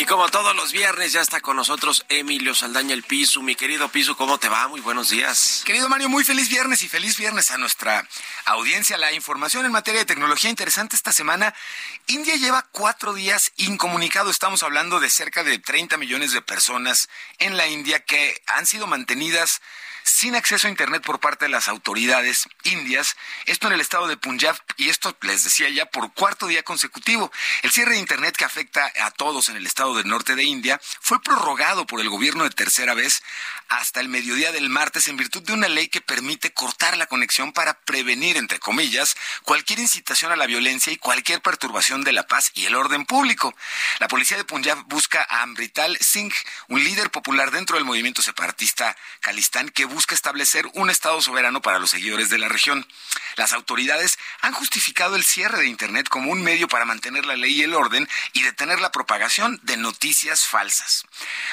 [0.09, 3.43] Como todos los viernes ya está con nosotros Emilio Saldaña el Piso.
[3.43, 4.67] Mi querido Piso, ¿cómo te va?
[4.67, 5.61] Muy buenos días.
[5.65, 8.07] Querido Mario, muy feliz viernes y feliz viernes a nuestra
[8.45, 8.97] audiencia.
[8.97, 11.53] La información en materia de tecnología interesante esta semana.
[12.07, 14.31] India lleva cuatro días incomunicado.
[14.31, 17.07] Estamos hablando de cerca de 30 millones de personas
[17.37, 19.61] en la India que han sido mantenidas
[20.09, 24.17] sin acceso a Internet por parte de las autoridades indias, esto en el estado de
[24.17, 27.31] Punjab, y esto les decía ya por cuarto día consecutivo.
[27.61, 30.79] El cierre de Internet que afecta a todos en el estado del norte de India
[30.99, 33.21] fue prorrogado por el gobierno de tercera vez
[33.69, 37.53] hasta el mediodía del martes en virtud de una ley que permite cortar la conexión
[37.53, 42.51] para prevenir, entre comillas, cualquier incitación a la violencia y cualquier perturbación de la paz
[42.55, 43.55] y el orden público.
[43.99, 46.33] La policía de Punjab busca a Amrital Singh,
[46.67, 51.79] un líder popular dentro del movimiento separatista Kalistán que busca establecer un Estado soberano para
[51.79, 52.87] los seguidores de la región.
[53.35, 57.53] Las autoridades han justificado el cierre de Internet como un medio para mantener la ley
[57.53, 61.05] y el orden y detener la propagación de noticias falsas.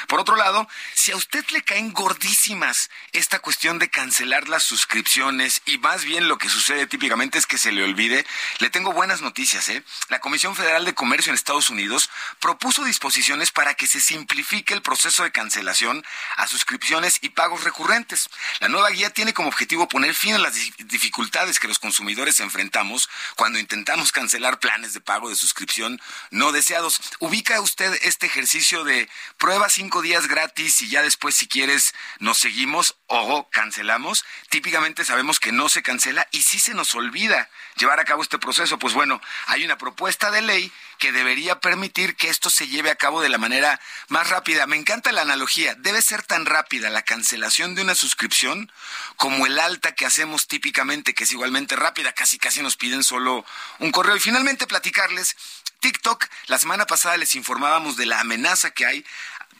[0.08, 5.60] Por otro lado, si a usted le caen gordísimas esta cuestión de cancelar las suscripciones
[5.66, 8.24] y más bien lo que sucede típicamente es que se le olvide,
[8.60, 9.68] le tengo buenas noticias.
[9.70, 9.82] ¿eh?
[10.08, 14.82] La Comisión Federal de Comercio en Estados Unidos propuso disposiciones para que se simplifique el
[14.82, 16.04] proceso de cancelación
[16.36, 18.30] a suscripciones y pagos recurrentes.
[18.60, 23.08] La nueva guía tiene como objetivo poner fin a las dificultades que los consumidores enfrentamos
[23.34, 26.00] cuando intentamos cancelar planes de pago de suscripción
[26.30, 27.00] no deseados.
[27.18, 32.38] Ubica usted este ejercicio de prueba cinco días gratis y ya después si quieres nos
[32.38, 34.24] seguimos o cancelamos.
[34.48, 38.38] Típicamente sabemos que no se cancela y si se nos olvida llevar a cabo este
[38.38, 38.78] proceso.
[38.78, 42.96] Pues bueno, hay una propuesta de ley que debería permitir que esto se lleve a
[42.96, 44.66] cabo de la manera más rápida.
[44.66, 45.74] Me encanta la analogía.
[45.74, 48.72] Debe ser tan rápida la cancelación de una suscripción
[49.16, 52.12] como el alta que hacemos típicamente, que es igualmente rápida.
[52.12, 53.44] Casi, casi nos piden solo
[53.78, 54.16] un correo.
[54.16, 55.36] Y finalmente platicarles
[55.80, 59.04] TikTok, la semana pasada les informábamos de la amenaza que hay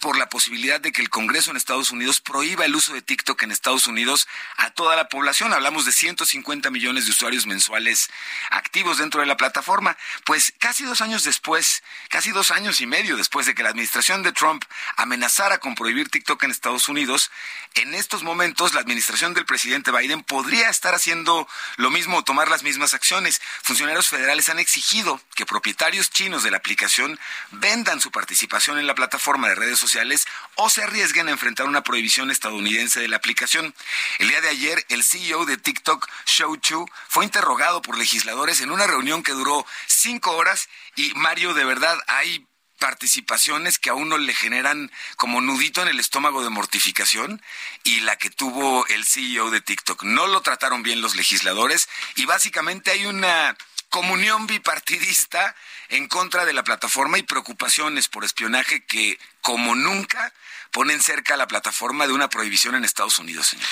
[0.00, 3.42] por la posibilidad de que el Congreso en Estados Unidos prohíba el uso de TikTok
[3.42, 5.52] en Estados Unidos a toda la población.
[5.52, 8.10] Hablamos de 150 millones de usuarios mensuales
[8.50, 9.96] activos dentro de la plataforma.
[10.24, 14.22] Pues casi dos años después, casi dos años y medio después de que la administración
[14.22, 14.64] de Trump
[14.96, 17.30] amenazara con prohibir TikTok en Estados Unidos,
[17.74, 22.62] en estos momentos la administración del presidente Biden podría estar haciendo lo mismo tomar las
[22.62, 23.40] mismas acciones.
[23.62, 27.18] Funcionarios federales han exigido que propietarios chinos de la aplicación
[27.50, 30.26] vendan su participación en la plataforma de redes sociales sociales
[30.56, 33.74] o se arriesguen a enfrentar una prohibición estadounidense de la aplicación.
[34.18, 38.70] El día de ayer, el CEO de TikTok, Shou Chu, fue interrogado por legisladores en
[38.70, 42.46] una reunión que duró cinco horas y Mario, de verdad, hay
[42.78, 47.42] participaciones que a uno le generan como nudito en el estómago de mortificación
[47.84, 50.02] y la que tuvo el CEO de TikTok.
[50.02, 53.56] No lo trataron bien los legisladores y básicamente hay una
[53.88, 55.54] comunión bipartidista
[55.88, 60.32] en contra de la plataforma y preocupaciones por espionaje que, como nunca,
[60.70, 63.66] ponen cerca a la plataforma de una prohibición en Estados Unidos, señor.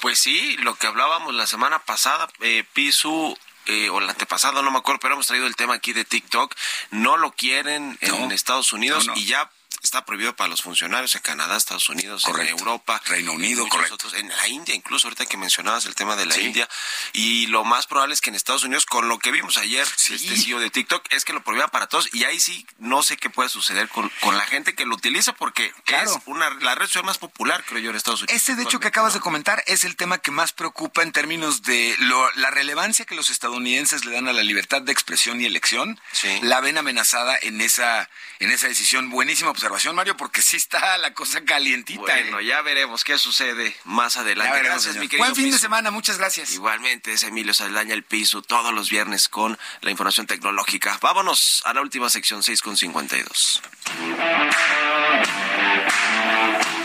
[0.00, 3.36] Pues sí, lo que hablábamos la semana pasada, eh, Pisu
[3.66, 6.54] eh, o el antepasado, no me acuerdo, pero hemos traído el tema aquí de TikTok.
[6.90, 9.50] No lo quieren en Estados Unidos y ya
[9.86, 13.96] está prohibido para los funcionarios en Canadá, Estados Unidos, en Europa, Reino Unido, correcto.
[14.14, 16.68] en la India, incluso ahorita que mencionabas el tema de la India,
[17.12, 20.36] y lo más probable es que en Estados Unidos, con lo que vimos ayer, este
[20.36, 23.30] CEO de TikTok, es que lo prohíban para todos, y ahí sí no sé qué
[23.30, 27.04] puede suceder con, con la gente que lo utiliza, porque es una, la red social
[27.04, 28.42] más popular, creo yo, en Estados Unidos.
[28.42, 31.62] Ese, de hecho, que acabas de comentar es el tema que más preocupa en términos
[31.62, 35.46] de lo, la relevancia que los estadounidenses le dan a la libertad de expresión y
[35.46, 36.00] elección.
[36.42, 38.10] La ven amenazada en esa,
[38.40, 39.10] en esa decisión.
[39.10, 42.00] Buenísima observación Mario, porque sí está la cosa calientita.
[42.00, 42.46] Bueno, ¿eh?
[42.46, 44.62] ya veremos qué sucede más adelante.
[44.62, 46.54] gracias, mi querido Buen fin de semana, muchas gracias.
[46.54, 50.98] Igualmente, es Emilio Saldaña el piso todos los viernes con la información tecnológica.
[51.00, 53.62] Vámonos a la última sección 6 con 52.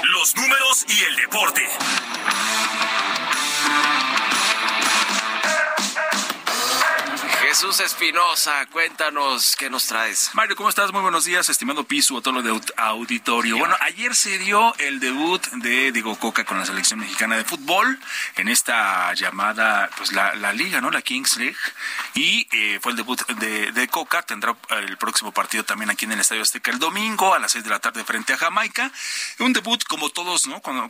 [0.04, 1.68] Los números y el deporte.
[7.62, 10.32] Jesús Espinosa, cuéntanos qué nos traes.
[10.34, 10.92] Mario, ¿cómo estás?
[10.92, 13.56] Muy buenos días, estimado Piso, a todo lo de auditorio.
[13.56, 18.00] Bueno, ayer se dio el debut de Diego Coca con la selección mexicana de fútbol
[18.38, 20.90] en esta llamada, pues la, liga, ¿no?
[20.90, 21.56] La Kings League.
[22.16, 24.24] Y eh, fue el debut de, Coca.
[24.24, 27.64] Tendrá el próximo partido también aquí en el Estadio Azteca el domingo a las 6
[27.64, 28.92] de la tarde frente a Jamaica.
[29.38, 30.64] Un debut como todos, ¿no?
[30.64, 30.90] Como,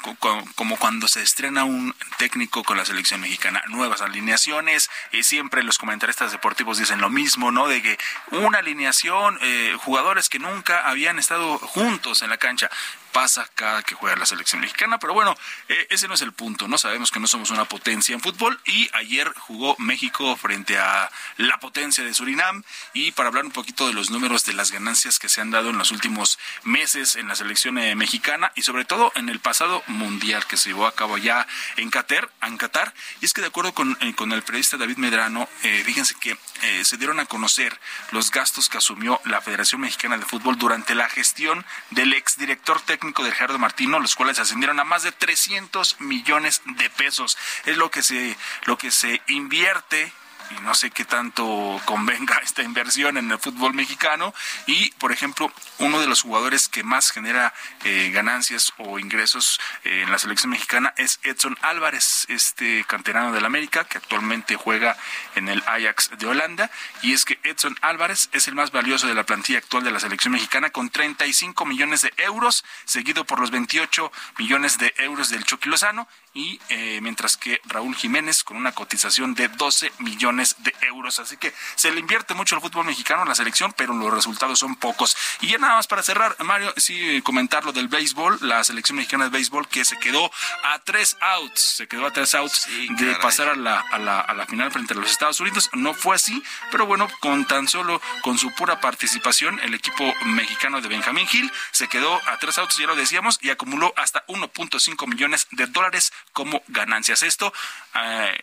[0.55, 3.61] como cuando se estrena un técnico con la selección mexicana.
[3.67, 4.89] Nuevas alineaciones.
[5.11, 7.67] y siempre los comentaristas deportivos dicen lo mismo, ¿no?
[7.67, 7.97] De que
[8.31, 12.69] una alineación, eh, jugadores que nunca habían estado juntos en la cancha
[13.11, 15.35] pasa cada que juega la selección mexicana, pero bueno,
[15.67, 16.77] eh, ese no es el punto, ¿no?
[16.77, 21.59] Sabemos que no somos una potencia en fútbol y ayer jugó México frente a la
[21.59, 25.29] potencia de Surinam y para hablar un poquito de los números de las ganancias que
[25.29, 29.11] se han dado en los últimos meses en la selección eh, mexicana y sobre todo
[29.15, 31.47] en el pasado mundial que se llevó a cabo ya
[31.77, 34.97] en Qatar, en Qatar y es que de acuerdo con, eh, con el periodista David
[34.97, 36.37] Medrano, eh, fíjense que
[36.83, 37.79] se dieron a conocer
[38.11, 43.00] los gastos que asumió la Federación Mexicana de Fútbol durante la gestión del exdirector técnico
[43.01, 47.35] de Gerardo Martino, los cuales ascendieron a más de 300 millones de pesos.
[47.65, 50.13] Es lo que se, lo que se invierte
[50.57, 54.33] y no sé qué tanto convenga esta inversión en el fútbol mexicano.
[54.67, 60.01] Y, por ejemplo, uno de los jugadores que más genera eh, ganancias o ingresos eh,
[60.03, 64.97] en la selección mexicana es Edson Álvarez, este canterano del América, que actualmente juega
[65.35, 66.71] en el Ajax de Holanda.
[67.01, 69.99] Y es que Edson Álvarez es el más valioso de la plantilla actual de la
[69.99, 75.43] selección mexicana, con 35 millones de euros, seguido por los 28 millones de euros del
[75.43, 80.73] Chucky Lozano y eh, mientras que Raúl Jiménez con una cotización de 12 millones de
[80.81, 81.19] euros.
[81.19, 84.59] Así que se le invierte mucho el fútbol mexicano en la selección, pero los resultados
[84.59, 85.15] son pocos.
[85.41, 89.25] Y ya nada más para cerrar, Mario, sí comentar lo del béisbol, la selección mexicana
[89.25, 90.31] de béisbol que se quedó
[90.63, 93.21] a tres outs, se quedó a tres outs Sí, de caray.
[93.21, 95.69] pasar a la, a, la, a la final frente a los Estados Unidos.
[95.73, 100.79] No fue así, pero bueno, con tan solo, con su pura participación, el equipo mexicano
[100.81, 105.07] de Benjamín Gil se quedó a tres outs, ya lo decíamos, y acumuló hasta 1.5
[105.07, 107.23] millones de dólares como ganancias.
[107.23, 107.53] Esto
[107.95, 108.39] eh,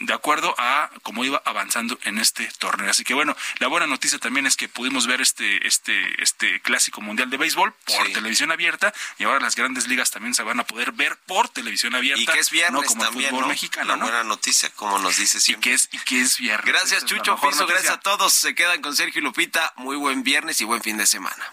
[0.00, 2.90] de acuerdo a cómo iba avanzando en este torneo.
[2.90, 7.00] Así que bueno, la buena noticia también es que pudimos ver este, este, este clásico
[7.00, 8.12] mundial de béisbol por Sí.
[8.12, 11.94] televisión abierta y ahora las grandes ligas también se van a poder ver por televisión
[11.94, 12.22] abierta.
[12.22, 13.48] Y que es viernes no como el también, fútbol ¿no?
[13.48, 14.02] mexicano, La ¿no?
[14.04, 15.70] buena noticia, como nos dice Y siempre.
[15.70, 16.66] que es, y que es viernes.
[16.74, 17.66] Gracias, Chucho Piso.
[17.66, 18.32] Gracias a todos.
[18.34, 19.72] Se quedan con Sergio y Lupita.
[19.76, 21.52] Muy buen viernes y buen fin de semana.